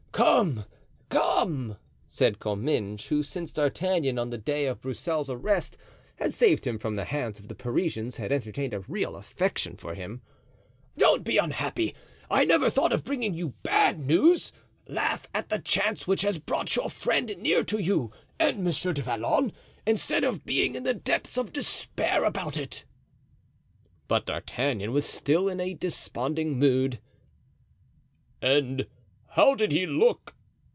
"Come, 0.13 0.65
come," 1.09 1.77
said 2.07 2.37
Comminges, 2.37 3.07
who, 3.07 3.23
since 3.23 3.51
D'Artagnan, 3.53 4.19
on 4.19 4.29
the 4.29 4.37
day 4.37 4.67
of 4.67 4.81
Broussel's 4.81 5.31
arrest, 5.31 5.77
had 6.17 6.31
saved 6.31 6.67
him 6.67 6.77
from 6.77 6.95
the 6.95 7.05
hands 7.05 7.39
of 7.39 7.47
the 7.47 7.55
Parisians, 7.55 8.17
had 8.17 8.31
entertained 8.31 8.73
a 8.73 8.81
real 8.81 9.15
affection 9.15 9.77
for 9.77 9.95
him, 9.95 10.21
"don't 10.95 11.23
be 11.23 11.37
unhappy; 11.37 11.95
I 12.29 12.45
never 12.45 12.69
thought 12.69 12.93
of 12.93 13.03
bringing 13.03 13.33
you 13.33 13.53
bad 13.63 13.99
news. 13.99 14.51
Laugh 14.87 15.25
at 15.33 15.49
the 15.49 15.57
chance 15.57 16.05
which 16.05 16.21
has 16.21 16.37
brought 16.37 16.75
your 16.75 16.89
friend 16.91 17.33
near 17.39 17.63
to 17.63 17.79
you 17.79 18.11
and 18.39 18.63
Monsieur 18.63 18.93
du 18.93 19.01
Vallon, 19.01 19.51
instead 19.87 20.23
of 20.23 20.45
being 20.45 20.75
in 20.75 20.83
the 20.83 20.93
depths 20.93 21.35
of 21.37 21.51
despair 21.53 22.25
about 22.25 22.57
it." 22.59 22.83
But 24.07 24.27
D'Artagnan 24.27 24.91
was 24.91 25.05
still 25.07 25.49
in 25.49 25.59
a 25.59 25.73
desponding 25.73 26.59
mood. 26.59 26.99
"And 28.39 28.85
how 29.35 29.55
did 29.55 29.71
he 29.71 29.85
look?" 29.85 30.35